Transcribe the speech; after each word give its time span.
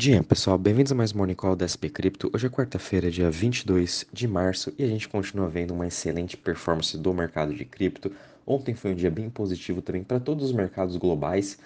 Dia, 0.00 0.22
pessoal, 0.22 0.56
bem-vindos 0.56 0.92
a 0.92 0.94
mais 0.94 1.12
Morning 1.12 1.34
Call 1.34 1.56
da 1.56 1.66
SP 1.66 1.90
Cripto. 1.90 2.30
Hoje 2.32 2.46
é 2.46 2.48
quarta-feira, 2.48 3.10
dia 3.10 3.28
22 3.28 4.06
de 4.12 4.28
março, 4.28 4.72
e 4.78 4.84
a 4.84 4.86
gente 4.86 5.08
continua 5.08 5.48
vendo 5.48 5.74
uma 5.74 5.88
excelente 5.88 6.36
performance 6.36 6.96
do 6.96 7.12
mercado 7.12 7.52
de 7.52 7.64
cripto. 7.64 8.12
Ontem 8.50 8.74
foi 8.74 8.92
um 8.92 8.94
dia 8.94 9.10
bem 9.10 9.28
positivo 9.28 9.82
também 9.82 10.02
para 10.02 10.18
todos 10.18 10.46
os 10.46 10.52
mercados 10.52 10.96
globais. 10.96 11.58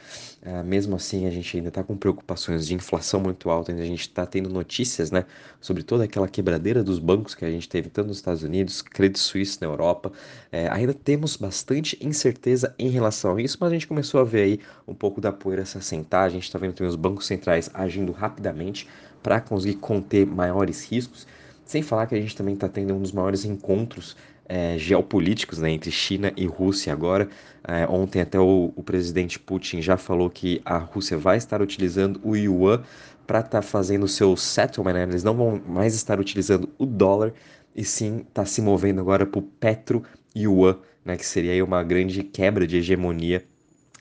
Uh, 0.43 0.65
mesmo 0.65 0.97
assim, 0.97 1.29
a 1.29 1.31
gente 1.31 1.57
ainda 1.57 1.69
está 1.69 1.85
com 1.85 1.97
preocupações 1.97 2.67
de 2.67 2.75
inflação 2.75 3.21
muito 3.21 3.49
alta, 3.51 3.71
ainda 3.71 3.85
a 3.85 3.87
gente 3.87 4.01
está 4.01 4.27
tendo 4.27 4.51
notícias 4.51 5.13
né, 5.13 5.25
sobre 5.61 5.85
toda 5.85 6.03
aquela 6.03 6.27
quebradeira 6.27 6.83
dos 6.83 6.99
bancos 6.99 7.37
que 7.37 7.45
a 7.45 7.51
gente 7.53 7.69
teve 7.69 7.89
tanto 7.89 8.09
nos 8.09 8.17
Estados 8.17 8.43
Unidos, 8.43 8.83
Credit 8.83 9.17
Suisse 9.17 9.59
na 9.61 9.69
Europa. 9.69 10.11
É, 10.51 10.69
ainda 10.73 10.93
temos 10.93 11.37
bastante 11.37 11.97
incerteza 12.05 12.75
em 12.77 12.89
relação 12.89 13.37
a 13.37 13.41
isso, 13.41 13.59
mas 13.61 13.71
a 13.71 13.75
gente 13.75 13.87
começou 13.87 14.21
a 14.21 14.25
ver 14.25 14.43
aí 14.43 14.61
um 14.85 14.95
pouco 14.95 15.21
da 15.21 15.31
poeira 15.31 15.65
se 15.65 15.79
assentar. 15.79 16.25
A 16.25 16.31
gente 16.31 16.43
está 16.43 16.59
vendo 16.59 16.73
também 16.73 16.91
os 16.91 16.97
bancos 16.97 17.29
centrais 17.29 17.71
agindo 17.73 18.11
rapidamente 18.11 18.89
para 19.23 19.41
conseguir 19.41 19.77
conter 19.77 20.27
maiores 20.27 20.85
riscos. 20.85 21.29
Sem 21.65 21.81
falar 21.81 22.09
que 22.09 22.17
a 22.17 22.21
gente 22.21 22.35
também 22.35 22.55
está 22.55 22.69
tendo 22.69 22.93
um 22.93 23.01
dos 23.01 23.13
maiores 23.13 23.45
encontros 23.45 24.17
é, 24.49 24.77
geopolíticos 24.79 25.59
né, 25.59 25.71
entre 25.71 25.91
China 25.91 26.33
e 26.37 26.47
Rússia 26.47 26.93
agora. 26.93 27.29
É, 27.67 27.87
ontem 27.87 28.21
até 28.21 28.39
o, 28.39 28.73
o, 28.75 28.83
presidente 28.83 29.39
Putin 29.39 29.81
já 29.81 29.97
falou 29.97 30.29
que 30.29 30.61
a 30.65 30.79
Rússia 30.79 31.17
vai 31.17 31.37
estar 31.37 31.63
utilizando 31.63 32.21
o 32.25 32.37
yuan 32.37 32.83
para 33.27 33.39
estar 33.39 33.51
tá 33.51 33.63
fazendo 33.63 34.05
o 34.05 34.09
seu 34.09 34.37
settlement, 34.37 34.93
né? 34.93 35.03
eles 35.05 35.23
não 35.23 35.35
vão 35.35 35.63
mais 35.67 35.95
estar 35.95 36.19
utilizando 36.19 36.69
o 36.77 36.85
dólar 36.85 37.33
e 37.75 37.85
sim 37.85 38.25
está 38.29 38.45
se 38.45 38.61
movendo 38.61 39.01
agora 39.01 39.25
para 39.25 39.39
o 39.39 39.43
petro 39.43 40.03
yuan, 40.37 40.77
né, 41.05 41.17
que 41.17 41.25
seria 41.25 41.65
uma 41.65 41.83
grande 41.83 42.23
quebra 42.23 42.67
de 42.67 42.77
hegemonia 42.79 43.45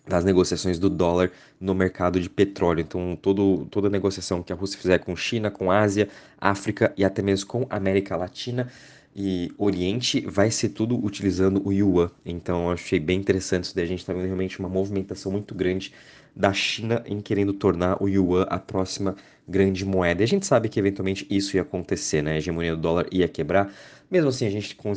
das 0.07 0.25
negociações 0.25 0.79
do 0.79 0.89
dólar 0.89 1.31
no 1.59 1.75
mercado 1.75 2.19
de 2.19 2.29
petróleo. 2.29 2.81
Então, 2.81 3.17
todo, 3.21 3.65
toda 3.69 3.89
negociação 3.89 4.41
que 4.41 4.51
a 4.51 4.55
Rússia 4.55 4.79
fizer 4.79 4.97
com 4.97 5.15
China, 5.15 5.51
com 5.51 5.71
Ásia, 5.71 6.09
África 6.39 6.91
e 6.97 7.05
até 7.05 7.21
mesmo 7.21 7.47
com 7.47 7.67
América 7.69 8.15
Latina 8.15 8.67
e 9.15 9.51
Oriente 9.57 10.21
vai 10.21 10.49
ser 10.49 10.69
tudo 10.69 11.03
utilizando 11.03 11.61
o 11.65 11.71
yuan. 11.71 12.09
Então 12.25 12.65
eu 12.65 12.71
achei 12.71 12.99
bem 12.99 13.19
interessante 13.19 13.65
isso 13.65 13.75
daí. 13.75 13.83
A 13.83 13.87
gente 13.87 13.99
está 13.99 14.13
vendo 14.13 14.25
realmente 14.25 14.59
uma 14.59 14.69
movimentação 14.69 15.31
muito 15.31 15.53
grande 15.53 15.93
da 16.35 16.53
China 16.53 17.03
em 17.05 17.19
querendo 17.19 17.53
tornar 17.53 18.01
o 18.01 18.07
yuan 18.07 18.43
a 18.43 18.57
próxima 18.57 19.15
grande 19.47 19.85
moeda. 19.85 20.21
E 20.21 20.25
a 20.25 20.27
gente 20.27 20.45
sabe 20.45 20.69
que 20.69 20.79
eventualmente 20.79 21.27
isso 21.29 21.55
ia 21.57 21.61
acontecer, 21.61 22.21
né? 22.21 22.33
A 22.33 22.37
hegemonia 22.37 22.75
do 22.75 22.81
dólar 22.81 23.07
ia 23.11 23.27
quebrar. 23.27 23.73
Mesmo 24.09 24.29
assim, 24.29 24.45
a 24.45 24.49
gente 24.49 24.75
com 24.75 24.93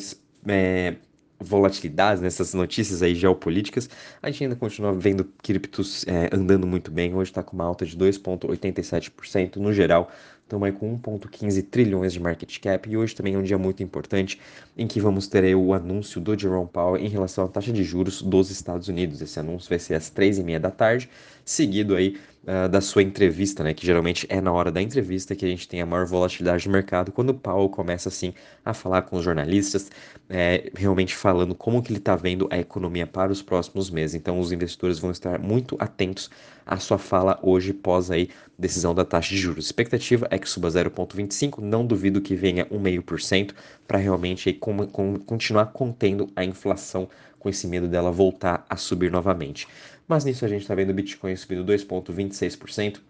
é, 0.47 0.95
volatilidades 1.41 2.23
nessas 2.23 2.55
notícias 2.55 3.03
aí 3.03 3.15
geopolíticas, 3.15 3.89
a 4.23 4.31
gente 4.31 4.45
ainda 4.45 4.57
continua 4.57 4.93
vendo 4.93 5.25
criptos 5.43 6.07
é, 6.07 6.31
andando 6.33 6.67
muito 6.67 6.91
bem. 6.91 7.15
Hoje 7.15 7.31
está 7.31 7.43
com 7.43 7.55
uma 7.57 7.65
alta 7.65 7.85
de 7.85 7.97
2,87% 7.97 9.57
no 9.57 9.73
geral 9.73 10.11
estamos 10.55 10.67
aí 10.67 10.73
com 10.73 10.99
1,15 10.99 11.63
trilhões 11.69 12.13
de 12.13 12.21
market 12.21 12.59
cap 12.61 12.89
e 12.89 12.97
hoje 12.97 13.15
também 13.15 13.35
é 13.35 13.39
um 13.39 13.43
dia 13.43 13.59
muito 13.59 13.83
importante 13.83 14.41
em 14.77 14.87
que 14.87 15.01
vamos 15.01 15.27
ter 15.27 15.55
o 15.55 15.75
anúncio 15.75 16.21
do 16.21 16.39
Jerome 16.39 16.69
Powell 16.69 16.97
em 16.97 17.09
relação 17.09 17.45
à 17.45 17.49
taxa 17.49 17.73
de 17.73 17.83
juros 17.83 18.23
dos 18.23 18.51
Estados 18.51 18.89
Unidos. 18.89 19.21
Esse 19.21 19.41
anúncio 19.41 19.69
vai 19.69 19.79
ser 19.79 19.95
às 19.95 20.11
três 20.11 20.39
e 20.39 20.45
meia 20.45 20.61
da 20.61 20.71
tarde, 20.71 21.11
seguido 21.45 21.97
aí 21.97 22.17
uh, 22.45 22.69
da 22.69 22.81
sua 22.81 23.03
entrevista, 23.03 23.65
né, 23.65 23.75
que 23.75 23.85
geralmente 23.85 24.27
é 24.31 24.41
na 24.41 24.53
hora 24.53 24.71
da 24.71 24.81
entrevista 24.81 25.35
que 25.35 25.45
a 25.45 25.49
gente 25.49 25.69
tem 25.69 25.81
a 25.81 25.87
maior 25.87 26.07
volatilidade 26.07 26.65
do 26.65 26.71
mercado, 26.71 27.11
quando 27.11 27.31
o 27.31 27.35
Powell 27.35 27.69
começa 27.69 28.09
assim 28.09 28.33
a 28.65 28.73
falar 28.73 29.03
com 29.03 29.17
os 29.17 29.25
jornalistas, 29.25 29.91
é, 30.29 30.71
realmente 30.75 31.15
falando 31.15 31.55
como 31.55 31.83
que 31.83 31.91
ele 31.91 31.99
está 31.99 32.17
vendo 32.17 32.49
a 32.51 32.59
economia 32.59 33.07
para 33.07 33.33
os 33.33 33.43
próximos 33.43 33.91
meses. 33.91 34.15
Então 34.15 34.39
os 34.39 34.53
investidores 34.53 34.99
vão 34.99 35.11
estar 35.11 35.39
muito 35.39 35.77
atentos 35.79 36.31
à 36.67 36.79
sua 36.79 36.97
fala 36.97 37.39
hoje 37.43 37.73
pós 37.73 38.11
aí 38.11 38.31
decisão 38.59 38.95
da 38.95 39.05
taxa 39.05 39.31
de 39.31 39.39
juros. 39.39 39.67
Expectativa 39.67 40.27
é 40.31 40.39
que 40.39 40.49
suba 40.49 40.69
0,25, 40.69 41.59
não 41.59 41.87
duvido 41.87 42.21
que 42.21 42.35
venha 42.35 42.67
1,5% 42.67 43.53
para 43.87 43.99
realmente 43.99 44.49
aí, 44.49 44.55
com, 44.55 44.87
com, 44.87 45.19
continuar 45.19 45.67
contendo 45.67 46.31
a 46.35 46.45
inflação 46.45 47.09
com 47.39 47.49
esse 47.49 47.67
medo 47.67 47.87
dela 47.87 48.11
voltar 48.11 48.65
a 48.69 48.77
subir 48.77 49.11
novamente. 49.11 49.67
Mas 50.07 50.25
nisso 50.25 50.45
a 50.45 50.49
gente 50.49 50.63
está 50.63 50.75
vendo 50.75 50.91
o 50.91 50.95
Bitcoin 50.95 51.35
subindo 51.37 51.65
2,26%, 51.65 53.01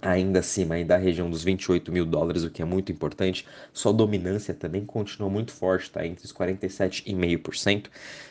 ainda 0.00 0.38
acima 0.38 0.76
aí 0.76 0.84
da 0.84 0.96
região 0.96 1.28
dos 1.28 1.42
28 1.42 1.90
mil 1.90 2.06
dólares, 2.06 2.44
o 2.44 2.50
que 2.50 2.62
é 2.62 2.64
muito 2.64 2.92
importante. 2.92 3.46
Sua 3.72 3.92
dominância 3.92 4.54
também 4.54 4.84
continua 4.84 5.28
muito 5.28 5.52
forte, 5.52 5.84
está 5.84 6.06
entre 6.06 6.24
os 6.24 6.32
47,5%. 6.32 7.86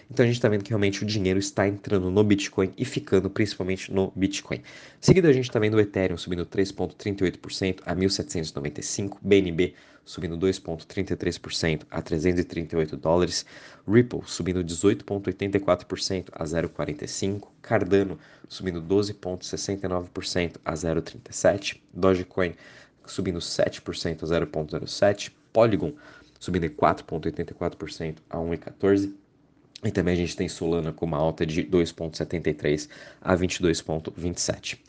Então 0.09 0.23
a 0.23 0.27
gente 0.27 0.38
está 0.38 0.47
vendo 0.47 0.63
que 0.63 0.69
realmente 0.69 1.03
o 1.03 1.06
dinheiro 1.06 1.38
está 1.38 1.67
entrando 1.67 2.09
no 2.09 2.23
Bitcoin 2.23 2.72
e 2.77 2.85
ficando 2.85 3.29
principalmente 3.29 3.91
no 3.91 4.11
Bitcoin. 4.16 4.61
Seguido 5.01 5.27
a 5.27 5.33
gente 5.33 5.50
está 5.50 5.59
vendo 5.59 5.75
o 5.75 5.79
Ethereum 5.79 6.17
subindo 6.17 6.45
3,38% 6.45 7.81
a 7.85 7.95
1.795, 7.95 9.17
BNB 9.22 9.73
subindo 10.07 10.38
2,33% 10.38 11.81
a 11.91 12.01
338 12.01 12.95
dólares, 12.95 13.45
Ripple 13.85 14.22
subindo 14.25 14.63
18,84% 14.63 16.29
a 16.31 16.44
0,45, 16.45 17.50
Cardano 17.62 18.18
subindo 18.47 18.81
12,69% 18.81 20.56
a 20.63 20.73
0,37, 20.73 21.81
Dogecoin 21.94 22.56
subindo 23.06 23.40
7% 23.40 24.23
a 24.23 24.25
0,07, 24.25 25.31
Polygon 25.51 25.94
subindo 26.39 26.69
4,84% 26.69 28.16
a 28.29 28.38
1,14 28.38 29.13
e 29.84 29.91
também 29.91 30.13
a 30.13 30.18
gente 30.18 30.35
tem 30.35 30.47
Solana 30.47 30.94
com 30.94 31.06
uma 31.06 31.18
alta 31.18 31.45
de 31.45 31.63
2,73 31.63 32.89
a 33.22 33.35
22,27. 33.35 34.79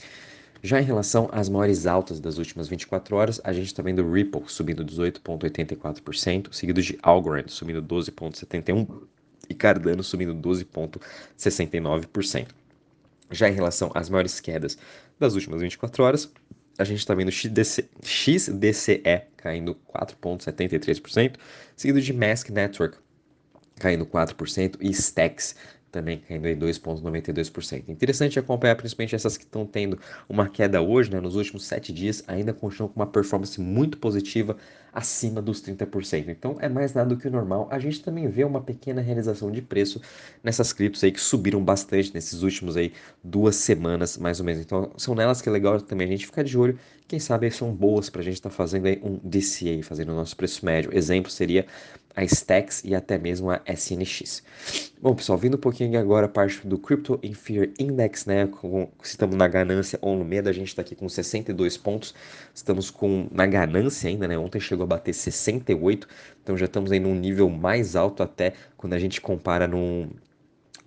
Já 0.62 0.80
em 0.80 0.84
relação 0.84 1.28
às 1.32 1.48
maiores 1.48 1.86
altas 1.86 2.18
das 2.18 2.36
últimas 2.36 2.66
24 2.68 3.14
horas, 3.14 3.40
a 3.44 3.52
gente 3.52 3.66
está 3.66 3.80
vendo 3.82 4.10
Ripple 4.10 4.42
subindo 4.46 4.84
18,84%, 4.84 6.52
seguido 6.52 6.82
de 6.82 6.98
Algorand 7.02 7.46
subindo 7.48 7.80
12,71% 7.82 9.02
e 9.48 9.54
Cardano 9.54 10.02
subindo 10.02 10.34
12,69%. 10.34 12.48
Já 13.30 13.48
em 13.48 13.52
relação 13.52 13.92
às 13.94 14.10
maiores 14.10 14.40
quedas 14.40 14.76
das 15.18 15.34
últimas 15.34 15.60
24 15.60 16.02
horas, 16.02 16.32
a 16.76 16.82
gente 16.84 16.98
está 16.98 17.14
vendo 17.14 17.30
XDC, 17.30 17.88
XDCE 18.02 19.22
caindo 19.36 19.76
4,73%, 19.94 21.36
seguido 21.76 22.00
de 22.00 22.12
Mask 22.12 22.50
Network 22.50 22.98
caindo 23.78 24.04
4% 24.04 24.76
e 24.80 24.90
Stacks 24.90 25.54
também 25.90 26.18
caindo 26.18 26.46
em 26.46 26.58
2,92%. 26.58 27.88
Interessante 27.88 28.38
acompanhar 28.38 28.76
principalmente 28.76 29.14
essas 29.14 29.36
que 29.36 29.44
estão 29.44 29.66
tendo 29.66 29.98
uma 30.28 30.48
queda 30.48 30.80
hoje, 30.80 31.10
né, 31.10 31.20
nos 31.20 31.34
últimos 31.36 31.64
sete 31.64 31.92
dias, 31.92 32.22
ainda 32.26 32.52
continuam 32.52 32.92
com 32.92 33.00
uma 33.00 33.06
performance 33.06 33.60
muito 33.60 33.98
positiva 33.98 34.56
acima 34.92 35.40
dos 35.40 35.62
30%. 35.62 36.28
Então 36.28 36.56
é 36.60 36.68
mais 36.68 36.94
nada 36.94 37.08
do 37.08 37.16
que 37.16 37.28
o 37.28 37.30
normal. 37.30 37.68
A 37.70 37.78
gente 37.78 38.02
também 38.02 38.28
vê 38.28 38.44
uma 38.44 38.60
pequena 38.60 39.00
realização 39.00 39.50
de 39.50 39.62
preço 39.62 40.00
nessas 40.42 40.72
criptos 40.72 41.02
aí 41.04 41.12
que 41.12 41.20
subiram 41.20 41.62
bastante 41.62 42.12
nesses 42.14 42.42
últimos 42.42 42.76
aí 42.76 42.92
duas 43.22 43.56
semanas, 43.56 44.16
mais 44.18 44.40
ou 44.40 44.46
menos. 44.46 44.62
Então 44.62 44.90
são 44.96 45.14
nelas 45.14 45.40
que 45.40 45.48
é 45.48 45.52
legal 45.52 45.80
também 45.80 46.06
a 46.06 46.10
gente 46.10 46.26
ficar 46.26 46.42
de 46.42 46.56
olho. 46.56 46.78
Quem 47.06 47.18
sabe 47.18 47.50
são 47.50 47.72
boas 47.72 48.10
para 48.10 48.20
a 48.20 48.24
gente 48.24 48.34
estar 48.34 48.50
tá 48.50 48.54
fazendo 48.54 48.86
aí 48.86 49.00
um 49.02 49.18
DCA, 49.22 49.82
fazendo 49.82 50.12
o 50.12 50.14
nosso 50.14 50.36
preço 50.36 50.64
médio. 50.64 50.94
Exemplo 50.94 51.30
seria 51.30 51.66
a 52.18 52.24
Stacks 52.24 52.82
e 52.84 52.96
até 52.96 53.16
mesmo 53.16 53.48
a 53.48 53.62
SNX. 53.64 54.42
Bom, 55.00 55.14
pessoal, 55.14 55.38
vindo 55.38 55.54
um 55.54 55.60
pouquinho 55.60 55.98
agora 56.00 56.26
a 56.26 56.28
parte 56.28 56.66
do 56.66 56.76
Crypto 56.76 57.20
in 57.22 57.32
Fear 57.32 57.70
Index, 57.78 58.26
né? 58.26 58.48
Com, 58.48 58.88
estamos 59.00 59.36
na 59.36 59.46
ganância 59.46 59.96
ou 60.02 60.18
no 60.18 60.24
medo, 60.24 60.48
a 60.48 60.52
gente 60.52 60.66
está 60.66 60.82
aqui 60.82 60.96
com 60.96 61.08
62 61.08 61.76
pontos. 61.76 62.12
Estamos 62.52 62.90
com 62.90 63.28
na 63.30 63.46
ganância 63.46 64.08
ainda, 64.08 64.26
né? 64.26 64.36
Ontem 64.36 64.58
chegou 64.58 64.77
a 64.82 64.86
bater 64.86 65.12
68, 65.12 66.08
então 66.42 66.56
já 66.56 66.66
estamos 66.66 66.90
aí 66.92 67.00
num 67.00 67.14
nível 67.14 67.48
mais 67.48 67.96
alto 67.96 68.22
até 68.22 68.52
quando 68.76 68.94
a 68.94 68.98
gente 68.98 69.20
compara 69.20 69.66
no, 69.66 70.08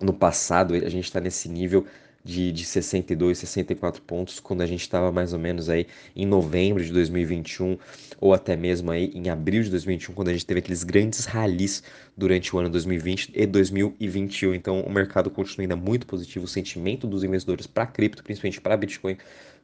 no 0.00 0.12
passado, 0.12 0.74
a 0.74 0.88
gente 0.88 1.04
está 1.04 1.20
nesse 1.20 1.48
nível 1.48 1.86
de, 2.24 2.52
de 2.52 2.64
62, 2.64 3.38
64 3.38 4.02
pontos, 4.02 4.38
quando 4.38 4.62
a 4.62 4.66
gente 4.66 4.82
estava 4.82 5.10
mais 5.10 5.32
ou 5.32 5.38
menos 5.38 5.68
aí 5.68 5.86
em 6.14 6.26
novembro 6.26 6.84
de 6.84 6.92
2021, 6.92 7.78
ou 8.20 8.32
até 8.32 8.56
mesmo 8.56 8.90
aí 8.90 9.10
em 9.14 9.28
abril 9.28 9.62
de 9.62 9.70
2021, 9.70 10.14
quando 10.14 10.28
a 10.28 10.32
gente 10.32 10.46
teve 10.46 10.60
aqueles 10.60 10.84
grandes 10.84 11.24
ralis 11.24 11.82
durante 12.16 12.54
o 12.54 12.58
ano 12.58 12.68
2020 12.68 13.32
e 13.34 13.46
2021. 13.46 14.54
Então 14.54 14.80
o 14.80 14.92
mercado 14.92 15.30
continua 15.30 15.64
ainda 15.64 15.76
muito 15.76 16.06
positivo, 16.06 16.44
o 16.44 16.48
sentimento 16.48 17.06
dos 17.06 17.24
investidores 17.24 17.66
para 17.66 17.86
cripto, 17.86 18.22
principalmente 18.22 18.60
para 18.60 18.76
Bitcoin, 18.76 19.16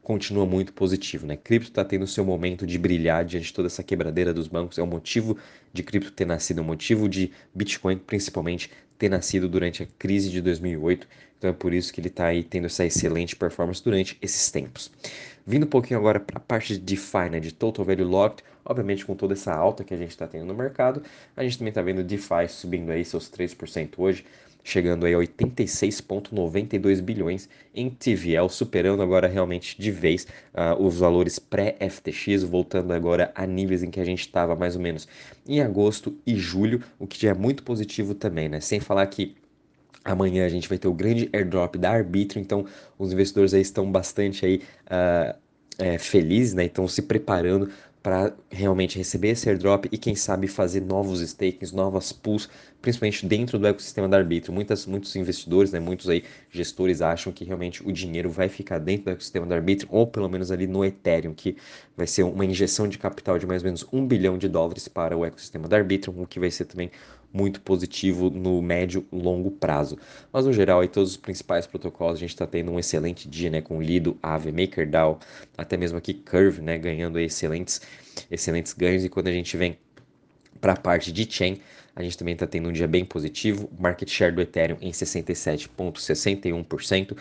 continua 0.09 0.47
muito 0.47 0.73
positivo, 0.73 1.27
né? 1.27 1.37
Cripto 1.37 1.69
está 1.69 1.85
tendo 1.85 2.06
seu 2.06 2.25
momento 2.25 2.67
de 2.67 2.79
brilhar 2.79 3.27
diante 3.27 3.49
de 3.49 3.53
toda 3.53 3.67
essa 3.67 3.82
quebradeira 3.82 4.32
dos 4.32 4.49
bancos. 4.49 4.79
É 4.79 4.82
o 4.82 4.87
motivo 4.87 5.37
de 5.71 5.82
cripto 5.82 6.11
ter 6.11 6.25
nascido, 6.25 6.61
é 6.61 6.62
motivo 6.62 7.09
de 7.09 7.31
Bitcoin, 7.55 7.99
principalmente, 7.99 8.71
ter 8.99 9.09
nascido 9.09 9.49
durante 9.49 9.83
a 9.83 9.87
crise 9.99 10.31
de 10.31 10.41
2008. 10.43 11.06
Então 11.39 11.50
é 11.50 11.53
por 11.53 11.73
isso 11.73 11.93
que 11.93 12.00
ele 12.00 12.09
está 12.09 12.27
aí 12.27 12.43
tendo 12.43 12.67
essa 12.67 12.85
excelente 12.85 13.37
performance 13.37 13.83
durante 13.83 14.19
esses 14.21 14.50
tempos. 14.50 14.91
Vindo 15.47 15.65
um 15.65 15.69
pouquinho 15.69 15.99
agora 15.99 16.19
para 16.19 16.39
a 16.39 16.41
parte 16.41 16.75
de 16.75 16.81
DeFi, 16.81 17.31
né, 17.31 17.41
de 17.41 17.53
Total 17.53 17.85
Value 17.85 18.05
Locked, 18.05 18.45
obviamente 18.65 19.06
com 19.06 19.15
toda 19.15 19.33
essa 19.33 19.55
alta 19.55 19.85
que 19.85 19.95
a 19.95 19.97
gente 19.97 20.11
está 20.11 20.27
tendo 20.27 20.45
no 20.45 20.55
mercado, 20.55 21.03
a 21.37 21.43
gente 21.43 21.56
também 21.56 21.71
está 21.71 21.81
vendo 21.81 22.03
DeFi 22.03 22.49
subindo 22.49 22.91
aí 22.91 23.05
seus 23.05 23.31
3% 23.31 23.95
hoje, 23.97 24.27
chegando 24.69 25.06
aí 25.06 25.15
a 25.15 25.19
86,92 25.19 27.00
bilhões 27.00 27.49
em 27.75 27.88
TVL, 27.88 28.49
superando 28.49 29.03
agora 29.03 29.26
realmente 29.26 29.81
de 29.81 29.91
vez 29.91 30.26
uh, 30.55 30.82
os 30.82 30.99
valores 30.99 31.38
pré-FTX, 31.38 32.43
voltando 32.43 32.93
agora 32.93 33.32
a 33.35 33.47
níveis 33.47 33.82
em 33.82 33.91
que 33.91 34.00
a 34.00 34.05
gente 34.05 34.20
estava 34.20 34.55
mais 34.55 34.76
ou 34.76 34.82
menos 34.82 35.09
em 35.47 35.61
agosto 35.61 36.17
e 36.26 36.37
julho, 36.37 36.82
o 36.99 37.06
que 37.06 37.20
já 37.20 37.31
é 37.31 37.35
muito 37.35 37.62
positivo 37.62 38.15
também, 38.15 38.49
né? 38.49 38.61
Sem 38.61 38.81
falar 38.81 39.06
que 39.06 39.35
Amanhã 40.05 40.47
a 40.47 40.49
gente 40.49 40.69
vai 40.69 40.79
ter 40.79 40.88
o 40.88 40.94
grande 40.94 41.29
airdrop 41.35 41.76
da 41.76 41.91
Arbitro, 41.91 42.38
então 42.38 42.65
os 42.99 43.12
investidores 43.12 43.53
aí 43.53 43.61
estão 43.61 43.91
bastante 43.93 44.47
aí 44.47 44.62
uh, 44.87 45.37
é, 45.79 45.99
felizes, 45.99 46.55
né? 46.55 46.65
Estão 46.65 46.88
se 46.88 47.03
preparando 47.03 47.70
para 48.03 48.33
realmente 48.50 48.97
receber 48.97 49.29
esse 49.31 49.49
airdrop 49.49 49.87
e 49.91 49.99
quem 49.99 50.15
sabe 50.15 50.47
fazer 50.47 50.81
novos 50.81 51.21
stakings, 51.21 51.73
novas 51.73 52.12
pools, 52.12 52.49
principalmente 52.81 53.27
dentro 53.27 53.59
do 53.59 53.67
ecossistema 53.67 54.09
da 54.09 54.17
Arbitro. 54.17 54.53
Muitas, 54.53 54.87
muitos 54.87 55.15
investidores, 55.17 55.73
né, 55.73 55.81
muitos 55.81 56.09
aí 56.09 56.25
gestores 56.50 57.03
acham 57.03 57.33
que 57.33 57.45
realmente 57.45 57.87
o 57.87 57.93
dinheiro 57.93 58.31
vai 58.31 58.49
ficar 58.49 58.79
dentro 58.79 59.06
do 59.06 59.11
ecossistema 59.11 59.47
da 59.47 59.56
Arbitro 59.56 59.89
ou 59.91 60.06
pelo 60.06 60.29
menos 60.29 60.50
ali 60.50 60.67
no 60.67 60.85
Ethereum, 60.85 61.35
que 61.35 61.56
vai 61.97 62.06
ser 62.06 62.23
uma 62.23 62.45
injeção 62.45 62.89
de 62.89 62.99
capital 62.99 63.39
de 63.39 63.47
mais 63.47 63.62
ou 63.62 63.67
menos 63.67 63.87
um 63.93 64.06
bilhão 64.06 64.39
de 64.39 64.49
dólares 64.49 64.87
para 64.89 65.17
o 65.17 65.25
ecossistema 65.25 65.67
da 65.69 65.77
Arbitrum, 65.77 66.23
o 66.23 66.27
que 66.27 66.39
vai 66.39 66.51
ser 66.51 66.65
também 66.67 66.91
muito 67.33 67.61
positivo 67.61 68.31
no 68.31 68.61
médio 68.62 69.06
longo 69.12 69.51
prazo. 69.51 69.99
Mas 70.33 70.47
no 70.47 70.53
geral, 70.53 70.81
aí 70.81 70.89
todos 70.89 71.11
os 71.11 71.17
principais 71.17 71.67
protocolos 71.67 72.17
a 72.17 72.21
gente 72.21 72.31
está 72.31 72.47
tendo 72.47 72.71
um 72.71 72.79
excelente 72.79 73.29
dia, 73.29 73.51
né, 73.51 73.61
com 73.61 73.81
Lido, 73.83 74.19
Aave, 74.23 74.51
MakerDAO, 74.53 75.19
até 75.56 75.77
mesmo 75.77 75.99
aqui 75.99 76.15
Curve, 76.15 76.61
né, 76.62 76.79
ganhando 76.79 77.19
excelentes, 77.19 77.81
excelentes 78.31 78.73
ganhos. 78.73 79.05
E 79.05 79.08
quando 79.08 79.29
a 79.29 79.32
gente 79.32 79.56
vem 79.56 79.79
para 80.61 80.73
a 80.73 80.76
parte 80.76 81.12
de 81.12 81.31
chain, 81.31 81.61
a 81.99 82.03
gente 82.05 82.17
também 82.17 82.35
está 82.35 82.47
tendo 82.47 82.69
um 82.69 82.73
dia 82.73 82.87
bem 82.87 83.05
positivo, 83.05 83.69
market 83.77 84.09
share 84.09 84.33
do 84.33 84.41
Ethereum 84.41 84.79
em 84.81 84.93
67,61%, 84.93 87.17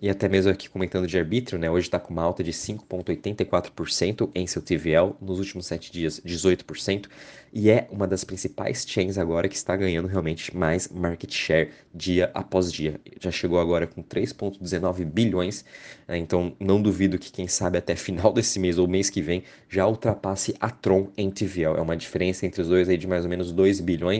e 0.00 0.08
até 0.08 0.28
mesmo 0.28 0.52
aqui 0.52 0.68
comentando 0.68 1.08
de 1.08 1.18
arbítrio, 1.18 1.58
né, 1.58 1.68
hoje 1.68 1.88
está 1.88 1.98
com 1.98 2.12
uma 2.12 2.22
alta 2.22 2.44
de 2.44 2.52
5,84% 2.52 4.30
em 4.34 4.46
seu 4.46 4.62
TVL, 4.62 5.16
nos 5.20 5.40
últimos 5.40 5.66
7 5.66 5.90
dias 5.90 6.20
18%, 6.20 7.08
e 7.52 7.68
é 7.68 7.86
uma 7.90 8.06
das 8.06 8.22
principais 8.24 8.86
chains 8.88 9.18
agora 9.18 9.48
que 9.48 9.56
está 9.56 9.76
ganhando 9.76 10.08
realmente 10.08 10.56
mais 10.56 10.88
market 10.88 11.32
share 11.32 11.70
dia 11.92 12.30
após 12.32 12.72
dia. 12.72 12.98
Já 13.20 13.30
chegou 13.30 13.60
agora 13.60 13.86
com 13.86 14.02
3,19 14.02 15.04
bilhões, 15.04 15.64
né, 16.08 16.16
então 16.16 16.56
não 16.60 16.80
duvido 16.80 17.18
que 17.18 17.30
quem 17.30 17.48
sabe 17.48 17.76
até 17.76 17.96
final 17.96 18.30
desse 18.32 18.58
mês 18.58 18.78
ou 18.78 18.86
mês 18.86 19.10
que 19.10 19.20
vem 19.20 19.42
já 19.68 19.86
ultrapasse 19.86 20.54
a 20.60 20.70
Tron 20.70 21.10
em 21.16 21.30
TVL. 21.30 21.76
É 21.76 21.80
uma 21.80 21.96
diferença 21.96 22.46
entre 22.46 22.62
os 22.62 22.68
dois 22.68 22.88
aí 22.88 22.96
de 22.96 23.06
mais 23.06 23.24
ou 23.24 23.30
menos 23.30 23.52
2 23.52 23.80
bilhões. 23.80 24.11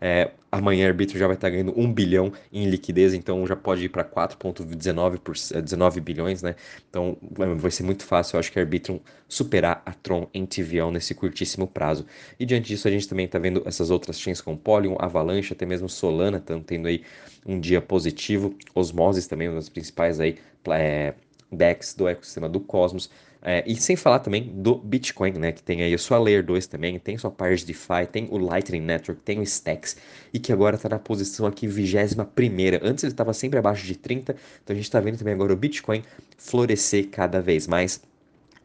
É, 0.00 0.30
amanhã 0.50 0.86
o 0.86 0.88
arbítrio 0.88 1.18
já 1.18 1.26
vai 1.26 1.36
estar 1.36 1.50
ganhando 1.50 1.78
1 1.78 1.92
bilhão 1.92 2.32
em 2.52 2.68
liquidez, 2.68 3.14
então 3.14 3.46
já 3.46 3.54
pode 3.54 3.84
ir 3.84 3.88
para 3.88 4.04
4,19 4.04 6.00
bilhões, 6.00 6.42
né? 6.42 6.54
Então 6.88 7.16
vai 7.30 7.70
ser 7.70 7.82
muito 7.82 8.04
fácil, 8.04 8.36
eu 8.36 8.40
acho 8.40 8.50
que 8.50 8.58
a 8.58 8.62
Arbitrum 8.62 9.00
superar 9.28 9.82
a 9.84 9.92
Tron 9.92 10.26
em 10.32 10.46
TVL 10.46 10.90
nesse 10.90 11.14
curtíssimo 11.14 11.66
prazo. 11.66 12.06
E 12.38 12.46
diante 12.46 12.68
disso, 12.68 12.88
a 12.88 12.90
gente 12.90 13.06
também 13.06 13.26
está 13.26 13.38
vendo 13.38 13.62
essas 13.66 13.90
outras 13.90 14.18
chains 14.18 14.40
como 14.40 14.56
Polygon, 14.56 14.96
Avalanche, 14.98 15.52
até 15.52 15.66
mesmo 15.66 15.88
Solana, 15.88 16.38
estão 16.38 16.62
tendo 16.62 16.88
aí 16.88 17.02
um 17.46 17.60
dia 17.60 17.80
positivo. 17.80 18.54
Osmosis 18.74 19.26
também, 19.26 19.48
uma 19.48 19.56
das 19.56 19.68
principais 19.68 20.18
aí, 20.20 20.36
é, 20.70 21.14
DEX 21.50 21.94
do 21.94 22.08
ecossistema 22.08 22.48
do 22.48 22.60
Cosmos. 22.60 23.10
É, 23.40 23.62
e 23.66 23.76
sem 23.76 23.94
falar 23.94 24.18
também 24.18 24.44
do 24.44 24.74
Bitcoin, 24.76 25.32
né? 25.32 25.52
Que 25.52 25.62
tem 25.62 25.82
aí 25.82 25.94
a 25.94 25.98
sua 25.98 26.18
Layer 26.18 26.44
2 26.44 26.66
também, 26.66 26.98
tem 26.98 27.16
sua 27.16 27.30
Pars 27.30 27.62
DeFi, 27.62 28.06
tem 28.10 28.28
o 28.30 28.36
Lightning 28.36 28.80
Network, 28.80 29.22
tem 29.22 29.38
o 29.38 29.42
Stacks, 29.42 29.96
e 30.32 30.38
que 30.38 30.52
agora 30.52 30.76
está 30.76 30.88
na 30.88 30.98
posição 30.98 31.46
aqui 31.46 31.66
21 31.66 32.24
primeira. 32.24 32.80
Antes 32.82 33.04
ele 33.04 33.12
estava 33.12 33.32
sempre 33.32 33.58
abaixo 33.58 33.86
de 33.86 33.96
30, 33.96 34.32
então 34.32 34.74
a 34.74 34.76
gente 34.76 34.84
está 34.84 35.00
vendo 35.00 35.18
também 35.18 35.34
agora 35.34 35.52
o 35.52 35.56
Bitcoin 35.56 36.02
florescer 36.36 37.08
cada 37.10 37.40
vez 37.40 37.66
mais 37.66 38.02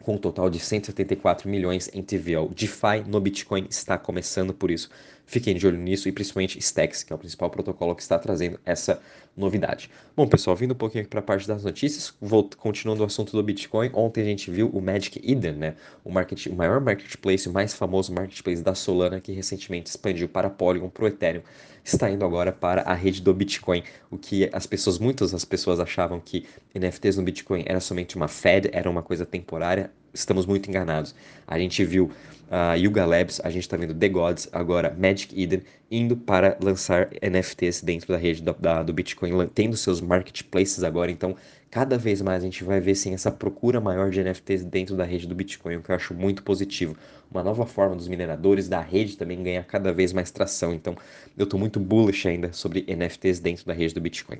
com 0.01 0.15
um 0.15 0.17
total 0.17 0.49
de 0.49 0.59
174 0.59 1.49
milhões 1.49 1.89
em 1.93 2.01
TVL. 2.01 2.49
DeFi 2.49 3.07
no 3.07 3.21
Bitcoin 3.21 3.65
está 3.69 3.97
começando, 3.97 4.53
por 4.53 4.69
isso 4.69 4.89
fiquem 5.25 5.55
de 5.55 5.65
olho 5.65 5.77
nisso 5.77 6.07
e 6.07 6.11
principalmente 6.11 6.59
Stacks, 6.59 7.03
que 7.03 7.11
é 7.11 7.15
o 7.15 7.19
principal 7.19 7.49
protocolo 7.49 7.95
que 7.95 8.01
está 8.01 8.17
trazendo 8.19 8.59
essa 8.65 9.01
novidade. 9.35 9.89
Bom, 10.15 10.27
pessoal, 10.27 10.55
vindo 10.55 10.73
um 10.73 10.77
pouquinho 10.77 11.01
aqui 11.01 11.09
para 11.09 11.19
a 11.19 11.23
parte 11.23 11.47
das 11.47 11.63
notícias, 11.63 12.13
vou, 12.21 12.49
continuando 12.57 13.01
o 13.01 13.05
assunto 13.05 13.31
do 13.31 13.41
Bitcoin, 13.41 13.89
ontem 13.93 14.21
a 14.21 14.25
gente 14.25 14.51
viu 14.51 14.69
o 14.69 14.79
Magic 14.79 15.19
Eden, 15.23 15.53
né, 15.53 15.75
o, 16.03 16.11
market, 16.11 16.45
o 16.47 16.55
maior 16.55 16.79
marketplace, 16.79 17.49
o 17.49 17.51
mais 17.51 17.73
famoso 17.73 18.13
marketplace 18.13 18.61
da 18.61 18.75
Solana, 18.75 19.19
que 19.19 19.31
recentemente 19.31 19.89
expandiu 19.89 20.29
para 20.29 20.49
Polygon, 20.49 20.89
para 20.89 21.05
o 21.05 21.07
Ethereum, 21.07 21.41
está 21.83 22.09
indo 22.09 22.23
agora 22.23 22.51
para 22.51 22.83
a 22.83 22.93
rede 22.93 23.21
do 23.21 23.33
Bitcoin, 23.33 23.83
o 24.11 24.17
que 24.17 24.49
as 24.53 24.67
pessoas, 24.67 24.99
muitas 24.99 25.31
das 25.31 25.43
pessoas 25.43 25.79
achavam 25.79 26.19
que 26.19 26.45
NFTs 26.75 27.17
no 27.17 27.23
Bitcoin 27.23 27.63
era 27.65 27.79
somente 27.79 28.15
uma 28.15 28.27
Fed, 28.27 28.69
era 28.71 28.89
uma 28.89 29.01
coisa 29.01 29.25
temporária, 29.25 29.91
estamos 30.13 30.45
muito 30.45 30.69
enganados. 30.69 31.15
A 31.47 31.57
gente 31.57 31.83
viu 31.83 32.11
a 32.51 32.73
uh, 32.73 32.77
Yuga 32.77 33.05
Labs, 33.05 33.41
a 33.43 33.49
gente 33.49 33.63
está 33.63 33.75
vendo 33.75 33.93
The 33.95 34.09
Gods, 34.09 34.47
agora 34.51 34.95
Magic 34.97 35.41
Eden, 35.41 35.63
indo 35.89 36.15
para 36.15 36.57
lançar 36.61 37.09
NFTs 37.21 37.81
dentro 37.81 38.09
da 38.09 38.17
rede 38.17 38.43
do, 38.43 38.53
da, 38.53 38.83
do 38.83 38.93
Bitcoin, 38.93 39.31
tendo 39.53 39.75
seus 39.75 40.01
marketplaces 40.01 40.83
agora. 40.83 41.09
Então, 41.09 41.35
cada 41.73 41.97
vez 41.97 42.21
mais 42.21 42.43
a 42.43 42.45
gente 42.45 42.63
vai 42.63 42.79
ver 42.79 42.93
sim 42.93 43.15
essa 43.15 43.31
procura 43.31 43.81
maior 43.81 44.11
de 44.11 44.23
NFTs 44.23 44.63
dentro 44.63 44.95
da 44.95 45.03
rede 45.03 45.25
do 45.25 45.33
Bitcoin, 45.33 45.77
o 45.77 45.81
que 45.81 45.89
eu 45.89 45.95
acho 45.95 46.13
muito 46.13 46.43
positivo. 46.43 46.95
Uma 47.31 47.43
nova 47.43 47.65
forma 47.65 47.95
dos 47.95 48.07
mineradores 48.07 48.69
da 48.69 48.79
rede 48.79 49.17
também 49.17 49.41
ganhar 49.41 49.63
cada 49.63 49.91
vez 49.91 50.13
mais 50.13 50.29
tração. 50.29 50.71
Então, 50.71 50.95
eu 51.35 51.45
estou 51.45 51.59
muito 51.59 51.79
bullish 51.79 52.27
ainda 52.27 52.53
sobre 52.53 52.85
NFTs 52.87 53.39
dentro 53.39 53.65
da 53.65 53.73
rede 53.73 53.95
do 53.95 53.99
Bitcoin. 53.99 54.37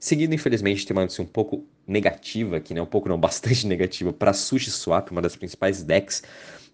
Seguindo, 0.00 0.34
infelizmente, 0.34 0.84
tem 0.84 0.92
uma 0.92 1.02
notícia 1.02 1.22
um 1.22 1.26
pouco 1.26 1.64
negativa 1.86 2.56
aqui, 2.56 2.74
né? 2.74 2.82
Um 2.82 2.86
pouco 2.86 3.08
não, 3.08 3.14
bastante 3.20 3.64
negativa 3.64 4.12
para 4.12 4.32
SushiSwap, 4.32 5.12
uma 5.12 5.22
das 5.22 5.36
principais 5.36 5.84
DEX 5.84 6.24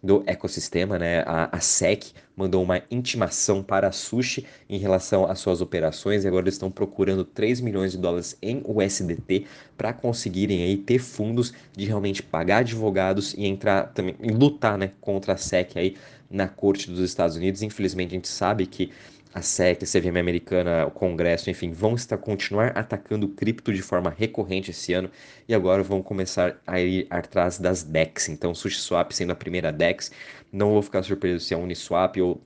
do 0.03 0.23
ecossistema, 0.27 0.99
né? 0.99 1.23
A, 1.27 1.57
a 1.57 1.61
SEC 1.61 2.13
mandou 2.37 2.63
uma 2.63 2.83
intimação 2.91 3.63
para 3.63 3.89
a 3.89 3.93
Sushi 3.93 4.47
em 4.69 4.79
relação 4.79 5.29
às 5.29 5.41
suas 5.41 5.61
operações 5.61 6.25
e 6.25 6.29
agora 6.29 6.45
eles 6.45 6.55
estão 6.55 6.71
procurando 6.71 7.25
3 7.25 7.61
milhões 7.61 7.93
de 7.93 7.99
dólares 7.99 8.37
em 8.41 8.63
USDT 8.65 9.47
para 9.77 9.93
conseguirem 9.93 10.63
aí 10.63 10.77
ter 10.77 11.01
fundos 11.01 11.53
de 11.77 11.85
realmente 11.85 12.23
pagar 12.23 12.59
advogados 12.59 13.35
e 13.35 13.45
entrar 13.45 13.89
também 13.93 14.15
e 14.21 14.31
lutar, 14.31 14.79
né, 14.79 14.93
contra 15.01 15.33
a 15.33 15.37
SEC 15.37 15.77
aí 15.77 15.97
na 16.31 16.47
corte 16.47 16.91
dos 16.91 17.01
Estados 17.01 17.37
Unidos. 17.37 17.63
Infelizmente 17.63 18.11
a 18.11 18.15
gente 18.15 18.29
sabe 18.29 18.67
que 18.67 18.93
a 19.35 19.43
SEC, 19.43 19.83
a 19.83 19.87
CVM 19.87 20.19
americana, 20.19 20.87
o 20.87 20.91
Congresso, 20.91 21.51
enfim, 21.51 21.71
vão 21.73 21.95
estar 21.95 22.17
continuar 22.19 22.77
atacando 22.77 23.29
cripto 23.29 23.73
de 23.73 23.83
forma 23.83 24.11
recorrente 24.11 24.71
esse 24.71 24.93
ano 24.93 25.11
e 25.47 25.55
agora 25.55 25.83
vão 25.83 26.03
começar 26.03 26.61
a 26.67 26.81
ir 26.81 27.07
atrás 27.11 27.59
das 27.59 27.83
DEX. 27.83 28.29
Então, 28.29 28.55
SushiSwap 28.55 29.13
sendo 29.13 29.33
a 29.33 29.37
primeira 29.37 29.73
DEX, 29.73 30.11
não 30.53 30.73
vou 30.73 30.83
ficar 30.83 31.03
surpreso 31.03 31.45
se 31.45 31.55
é 31.55 31.57
Uniswap 31.57 32.17
ou 32.21 32.41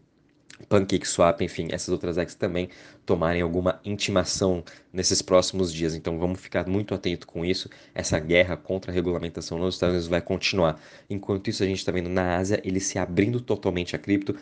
PancakeSwap, 0.68 1.42
enfim, 1.42 1.68
essas 1.70 1.88
outras 1.88 2.16
DEX 2.16 2.34
também 2.34 2.68
tomarem 3.04 3.42
alguma 3.42 3.80
intimação 3.84 4.62
nesses 4.92 5.22
próximos 5.22 5.72
dias. 5.72 5.94
Então 5.94 6.18
vamos 6.18 6.40
ficar 6.40 6.66
muito 6.68 6.94
atento 6.94 7.26
com 7.26 7.44
isso. 7.44 7.68
Essa 7.94 8.18
guerra 8.18 8.56
contra 8.56 8.92
a 8.92 8.94
regulamentação 8.94 9.58
nos 9.58 9.74
Estados 9.74 9.94
Unidos 9.94 10.08
vai 10.08 10.20
continuar. 10.20 10.80
Enquanto 11.08 11.48
isso, 11.48 11.62
a 11.62 11.66
gente 11.66 11.78
está 11.78 11.90
vendo 11.90 12.10
na 12.10 12.36
Ásia 12.36 12.60
ele 12.64 12.78
se 12.78 12.98
abrindo 12.98 13.40
totalmente 13.40 13.96
a 13.96 13.98
cripto, 13.98 14.36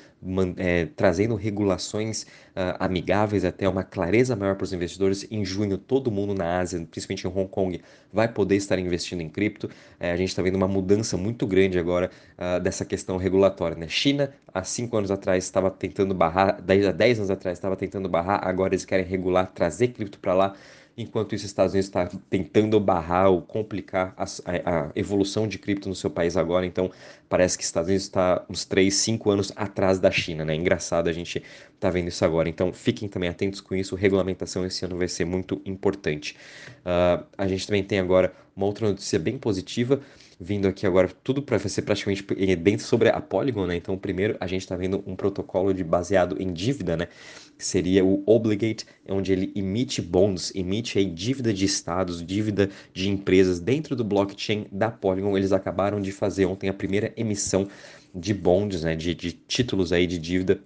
é, 0.57 0.87
trazendo 0.97 1.35
regulações 1.35 2.23
uh, 2.23 2.77
amigáveis, 2.79 3.45
até 3.45 3.69
uma 3.69 3.85
clareza 3.85 4.35
maior 4.37 4.57
para 4.57 4.65
os 4.65 4.73
investidores. 4.73 5.27
Em 5.31 5.45
junho, 5.45 5.79
todo 5.79 6.11
mundo 6.11 6.35
na 6.35 6.59
Ásia, 6.59 6.87
principalmente 6.91 7.27
em 7.27 7.31
Hong 7.31 7.49
Kong, 7.49 7.81
vai 8.13 8.29
poder 8.29 8.57
estar 8.57 8.79
investindo 8.79 9.21
em 9.21 9.29
cripto. 9.29 9.71
É, 9.99 10.11
a 10.11 10.17
gente 10.17 10.29
está 10.29 10.43
vendo 10.43 10.57
uma 10.57 10.69
mudança 10.69 11.17
muito 11.17 11.47
grande 11.47 11.79
agora 11.79 12.11
uh, 12.37 12.61
dessa 12.61 12.85
questão 12.85 13.17
regulatória. 13.17 13.77
Né? 13.77 13.89
China, 13.89 14.33
há 14.53 14.65
cinco 14.65 14.97
anos 14.97 15.11
atrás, 15.11 15.45
estava 15.45 15.71
tentando 15.71 16.00
barrar, 16.07 16.61
10 16.61 16.87
a 16.87 16.93
10 16.93 17.19
anos 17.19 17.31
atrás, 17.31 17.59
estava 17.59 17.77
tentando 17.77 18.09
barrar 18.09 18.41
agora 18.47 18.75
eles 18.75 18.85
querem 18.85 19.05
regular, 19.05 19.51
trazer 19.53 19.89
cripto 19.89 20.19
para 20.19 20.35
lá, 20.35 20.55
enquanto 20.97 21.35
isso 21.35 21.45
os 21.45 21.51
Estados 21.51 21.73
Unidos 21.73 21.89
está 21.89 22.11
tentando 22.29 22.79
barrar 22.79 23.31
ou 23.31 23.41
complicar 23.41 24.15
a, 24.17 24.25
a, 24.25 24.87
a, 24.87 24.91
evolução 24.95 25.47
de 25.47 25.59
cripto 25.59 25.89
no 25.89 25.95
seu 25.95 26.11
país 26.11 26.37
agora, 26.37 26.67
então 26.67 26.91
parece 27.29 27.57
que 27.57 27.63
os 27.63 27.69
Estados 27.69 27.89
Unidos 27.89 28.07
está 28.07 28.45
uns 28.49 28.65
3, 28.65 28.93
5 28.93 29.31
anos 29.31 29.53
atrás 29.57 29.99
da 29.99 30.11
China, 30.11 30.45
né? 30.45 30.55
Engraçado 30.55 31.09
a 31.09 31.13
gente 31.13 31.43
tá 31.79 31.89
vendo 31.91 32.09
isso 32.09 32.25
agora, 32.25 32.49
então 32.49 32.73
fiquem 32.73 33.09
também 33.09 33.29
atentos 33.29 33.61
com 33.61 33.75
isso, 33.75 33.95
regulamentação 33.95 34.67
esse 34.67 34.85
ano 34.85 34.99
vai 34.99 35.09
ser 35.09 35.25
muito 35.25 35.61
importante. 35.65 36.37
Uh, 36.81 37.25
a 37.39 37.47
gente 37.47 37.67
também 37.67 37.83
tem 37.83 37.99
agora 37.99 38.33
uma 38.55 38.67
outra 38.67 38.89
notícia 38.89 39.19
bem 39.19 39.39
positiva, 39.39 40.01
vindo 40.41 40.67
aqui 40.67 40.87
agora 40.87 41.07
tudo 41.23 41.43
para 41.43 41.59
ser 41.59 41.83
praticamente 41.83 42.23
dentro 42.57 42.87
sobre 42.87 43.11
a 43.11 43.21
Polygon, 43.21 43.67
né? 43.67 43.77
Então, 43.77 43.99
primeiro 43.99 44.39
a 44.41 44.47
gente 44.47 44.63
está 44.63 44.75
vendo 44.75 45.05
um 45.07 45.15
protocolo 45.15 45.75
de 45.75 45.85
baseado 45.85 46.41
em 46.41 46.51
dívida, 46.51 46.97
né? 46.97 47.09
Que 47.59 47.65
seria 47.65 48.03
o 48.03 48.23
Obligate, 48.27 48.87
onde 49.07 49.33
ele 49.33 49.53
emite 49.55 50.01
bonds, 50.01 50.51
emite 50.55 50.99
aí 50.99 51.05
dívida 51.05 51.53
de 51.53 51.67
estados, 51.67 52.25
dívida 52.25 52.71
de 52.95 53.11
empresas 53.11 53.61
dentro 53.61 53.95
do 53.95 54.03
blockchain 54.03 54.67
da 54.73 54.91
Polygon. 54.91 55.37
Eles 55.37 55.53
acabaram 55.53 56.01
de 56.01 56.11
fazer 56.11 56.47
ontem 56.47 56.71
a 56.71 56.75
primeira 56.75 57.13
emissão 57.19 57.69
de 58.15 58.33
bonds, 58.33 58.83
né? 58.83 58.97
De, 58.97 59.15
de 59.15 59.33
títulos 59.33 59.93
aí 59.93 60.07
de 60.07 60.19
dívida 60.19 60.59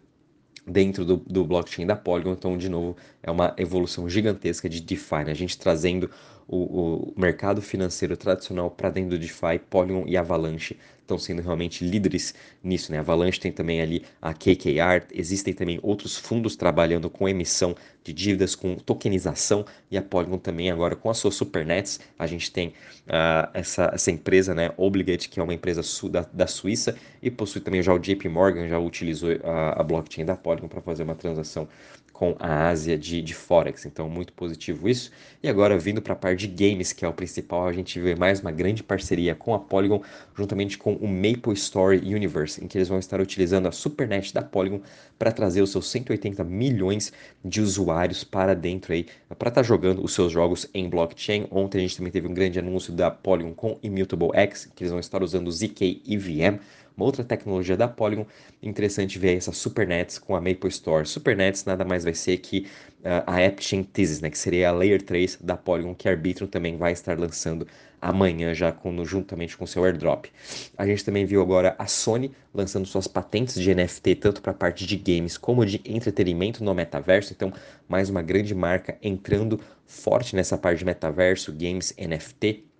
dentro 0.65 1.05
do, 1.05 1.17
do 1.17 1.45
blockchain 1.45 1.85
da 1.85 1.97
Polygon. 1.97 2.33
Então, 2.33 2.57
de 2.57 2.69
novo, 2.69 2.97
é 3.23 3.31
uma 3.31 3.55
evolução 3.59 4.09
gigantesca 4.09 4.69
de 4.69 4.81
DeFi, 4.81 5.25
né? 5.25 5.33
A 5.33 5.35
gente 5.35 5.59
trazendo 5.59 6.09
o, 6.47 7.13
o 7.17 7.21
mercado 7.21 7.63
financeiro 7.63 8.17
tradicional 8.17 8.71
para 8.71 8.91
dentro 8.91 9.11
do 9.11 9.19
DeFi, 9.19 9.59
Polygon 9.71 10.05
e 10.07 10.17
Avalanche 10.17 10.77
estão 11.05 11.19
sendo 11.19 11.43
realmente 11.43 11.85
líderes 11.85 12.35
nisso, 12.63 12.91
né? 12.91 12.99
Avalanche 12.99 13.39
tem 13.39 13.53
também 13.53 13.81
ali 13.81 14.05
a 14.21 14.33
KKR, 14.33 15.07
existem 15.13 15.53
também 15.53 15.79
outros 15.83 16.17
fundos 16.17 16.57
trabalhando 16.57 17.11
com 17.11 17.29
emissão 17.29 17.77
de 18.03 18.13
dívidas, 18.13 18.55
com 18.55 18.75
tokenização 18.77 19.65
e 19.91 19.97
a 19.97 20.03
Polygon 20.03 20.39
também 20.39 20.71
agora 20.71 20.97
com 20.97 21.11
a 21.11 21.15
sua 21.15 21.31
Supernets. 21.31 22.01
A 22.19 22.27
gente 22.27 22.51
tem 22.51 22.69
uh, 22.69 23.51
essa, 23.53 23.91
essa 23.93 24.11
empresa, 24.11 24.55
né, 24.55 24.73
Obligate, 24.77 25.29
que 25.29 25.39
é 25.39 25.43
uma 25.43 25.55
empresa 25.55 25.83
da, 26.11 26.27
da 26.33 26.47
Suíça 26.47 26.97
e 27.23 27.31
possui 27.31 27.61
também 27.61 27.83
já 27.83 27.93
o 27.93 27.99
JP 27.99 28.29
Morgan, 28.29 28.69
já 28.69 28.79
utilizou 28.79 29.31
a, 29.45 29.81
a 29.81 29.83
blockchain 29.83 30.25
da 30.25 30.37
Polygon 30.37 30.69
para 30.69 30.81
fazer 30.81 31.03
uma 31.03 31.15
transação 31.15 31.69
com 32.15 32.37
a 32.39 32.69
Ásia 32.69 32.97
de, 32.97 33.21
de 33.21 33.35
Forex. 33.35 33.85
Então, 33.85 34.09
muito 34.09 34.33
positivo 34.33 34.89
isso. 34.89 35.11
E 35.43 35.49
agora, 35.49 35.77
vindo 35.77 36.01
para 36.01 36.13
a 36.13 36.17
parte 36.17 36.47
de 36.47 36.71
games, 36.71 36.93
que 36.93 37.05
é 37.05 37.09
o 37.09 37.13
principal, 37.13 37.67
a 37.67 37.73
gente 37.73 38.01
vê 38.01 38.15
mais 38.15 38.41
uma 38.41 38.53
grande 38.53 38.85
parceria 38.85 39.35
com 39.35 39.53
a 39.53 39.59
Polygon, 39.59 40.01
juntamente 40.35 40.79
com 40.79 40.95
o 40.95 41.09
Maple 41.09 41.53
Story 41.55 41.99
Universe, 41.99 42.65
em 42.65 42.69
que 42.69 42.79
eles 42.79 42.89
vão 42.89 43.01
estar 43.01 43.21
utilizando 43.21 43.67
a 43.67 43.73
Supernet 43.73 44.33
da 44.33 44.43
Polygon 44.43 44.81
para 45.19 45.33
trazer 45.33 45.61
os 45.61 45.73
seus 45.73 45.91
180 45.91 46.45
milhões 46.45 47.13
de 47.45 47.61
usuários 47.61 48.23
para 48.23 48.55
dentro 48.55 48.93
aí, 48.93 49.07
para 49.37 49.49
estar 49.49 49.51
tá 49.51 49.63
jogando 49.63 50.03
os 50.03 50.15
seus 50.15 50.33
jogos 50.33 50.71
em 50.73 50.89
blockchain. 50.89 51.49
Ontem 51.51 51.79
a 51.79 51.81
gente 51.81 51.97
também 51.97 52.13
teve 52.13 52.29
um 52.29 52.35
grande 52.35 52.61
anúncio 52.61 52.93
da 52.93 53.11
Polygon 53.11 53.53
com 53.53 53.77
Immutable 53.83 54.31
X, 54.35 54.71
que 54.75 54.85
eles 54.85 54.93
vão 54.93 55.01
estar 55.01 55.21
usando 55.21 55.51
ZK 55.51 56.01
EVM 56.07 56.61
uma 56.97 57.07
outra 57.07 57.25
tecnologia 57.25 57.77
da 57.77 57.89
Polygon. 57.89 58.27
Interessante 58.63 59.19
ver 59.19 59.37
essa 59.37 59.53
Supernets 59.53 60.19
com 60.19 60.37
a 60.37 60.41
Maple 60.41 60.69
Store. 60.69 61.07
Supernets 61.07 61.65
nada 61.65 61.85
mais 61.85 62.05
vai 62.05 62.15
ser 62.15 62.39
que 62.39 62.67
uh, 63.01 63.23
a 63.27 63.45
AppChain 63.45 63.83
Thesis, 63.83 64.21
né, 64.21 64.31
que 64.31 64.39
seria 64.39 64.69
a 64.69 64.73
Layer 64.73 65.03
3 65.03 65.39
da 65.41 65.57
Polygon, 65.57 65.95
que 65.95 66.09
a 66.09 66.13
Arbitrum 66.13 66.47
também 66.47 66.77
vai 66.77 66.93
estar 66.93 67.19
lançando 67.19 67.67
amanhã, 68.01 68.53
já 68.53 68.71
com, 68.71 69.03
juntamente 69.05 69.57
com 69.57 69.67
seu 69.67 69.83
airdrop. 69.83 70.27
A 70.77 70.87
gente 70.87 71.03
também 71.03 71.25
viu 71.25 71.41
agora 71.41 71.75
a 71.79 71.87
Sony 71.87 72.31
lançando 72.53 72.87
suas 72.87 73.07
patentes 73.07 73.55
de 73.55 73.75
NFT, 73.75 74.17
tanto 74.17 74.43
para 74.43 74.53
a 74.53 74.55
parte 74.55 74.87
de 74.87 74.97
games 74.97 75.39
como 75.39 75.65
de 75.65 75.81
entretenimento 75.87 76.63
no 76.63 76.75
metaverso. 76.75 77.33
Então, 77.33 77.51
mais 77.89 78.11
uma 78.11 78.21
grande 78.21 78.55
marca 78.55 78.99
entrando 79.03 79.59
forte 79.87 80.37
nessa 80.37 80.59
parte 80.59 80.81
de 80.81 80.85
metaverso, 80.85 81.51
games, 81.51 81.95
NFT. 81.99 82.74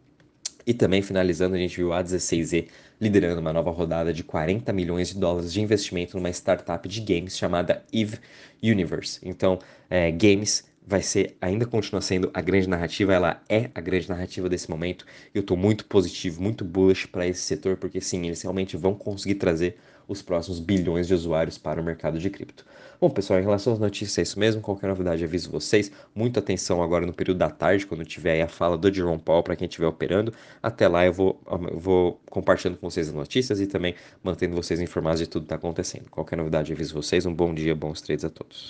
E 0.67 0.73
também 0.73 1.03
finalizando, 1.03 1.55
a 1.55 1.59
gente 1.59 1.77
viu 1.77 1.93
a 1.93 2.03
16Z 2.03 2.69
liderando 3.01 3.41
uma 3.41 3.53
nova 3.53 3.71
rodada 3.71 4.13
de 4.13 4.23
40 4.25 4.73
milhões 4.73 5.09
de 5.09 5.19
dólares 5.19 5.53
de 5.53 5.61
investimento 5.61 6.17
numa 6.17 6.31
startup 6.31 6.89
de 6.89 7.01
games 7.01 7.37
chamada 7.37 7.85
Eve 7.93 8.19
Universe. 8.63 9.21
Então, 9.23 9.59
é, 9.91 10.11
games 10.11 10.65
vai 10.87 11.03
ser, 11.03 11.37
ainda 11.41 11.67
continua 11.67 12.01
sendo 12.01 12.31
a 12.35 12.41
grande 12.41 12.69
narrativa, 12.69 13.13
ela 13.13 13.43
é 13.49 13.71
a 13.75 13.81
grande 13.81 14.09
narrativa 14.09 14.49
desse 14.49 14.71
momento. 14.71 15.07
Eu 15.35 15.41
estou 15.41 15.57
muito 15.57 15.85
positivo, 15.87 16.43
muito 16.43 16.65
bullish 16.65 17.07
para 17.07 17.27
esse 17.27 17.41
setor, 17.41 17.77
porque 17.77 18.01
sim, 18.01 18.27
eles 18.27 18.43
realmente 18.43 18.77
vão 18.77 18.95
conseguir 18.95 19.37
trazer 19.37 19.77
os 20.07 20.23
próximos 20.23 20.61
bilhões 20.61 21.07
de 21.07 21.15
usuários 21.15 21.57
para 21.57 21.81
o 21.81 21.85
mercado 21.85 22.19
de 22.19 22.29
cripto. 22.29 22.65
Bom, 23.01 23.11
pessoal, 23.11 23.41
em 23.41 23.43
relação 23.43 23.73
às 23.73 23.79
notícias, 23.79 24.19
é 24.19 24.23
isso 24.23 24.39
mesmo. 24.39 24.61
Qualquer 24.63 24.87
novidade, 24.87 25.25
aviso 25.25 25.51
vocês. 25.51 25.91
Muita 26.15 26.41
atenção 26.41 26.83
agora 26.83 27.05
no 27.05 27.13
período 27.13 27.39
da 27.39 27.51
tarde, 27.51 27.87
quando 27.87 28.05
tiver 28.05 28.41
a 28.43 28.49
fala 28.49 28.79
do 28.79 28.93
Jerome 28.93 29.21
Paul 29.21 29.43
para 29.43 29.57
quem 29.57 29.67
estiver 29.67 29.87
operando. 29.87 30.33
Até 30.63 30.87
lá 30.89 31.05
eu 31.05 31.13
vou, 31.13 31.41
eu 31.71 31.79
vou 31.79 32.21
compartilhando 32.31 32.79
com 32.79 32.89
vocês 32.89 33.09
as 33.09 33.15
notícias 33.15 33.61
e 33.61 33.67
também 33.67 33.95
mantendo 34.23 34.55
vocês 34.55 34.81
informados 34.81 35.21
de 35.21 35.27
tudo 35.27 35.43
que 35.43 35.47
está 35.47 35.57
acontecendo. 35.57 36.09
Qualquer 36.11 36.37
novidade, 36.37 36.73
aviso 36.73 36.95
vocês. 36.95 37.27
Um 37.27 37.35
bom 37.35 37.53
dia, 37.55 37.75
bons 37.75 38.01
trades 38.01 38.25
a 38.25 38.31
todos. 38.31 38.63